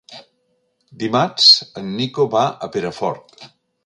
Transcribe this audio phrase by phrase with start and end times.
[1.03, 1.49] Dimarts
[1.81, 3.37] en Nico va a Perafort.